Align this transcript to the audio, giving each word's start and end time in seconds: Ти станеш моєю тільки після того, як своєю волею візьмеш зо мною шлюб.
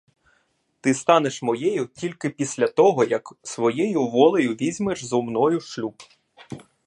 Ти 0.81 0.93
станеш 0.93 1.41
моєю 1.41 1.85
тільки 1.93 2.29
після 2.29 2.67
того, 2.67 3.03
як 3.03 3.33
своєю 3.43 4.07
волею 4.07 4.53
візьмеш 4.53 5.05
зо 5.05 5.21
мною 5.21 5.59
шлюб. 5.61 5.95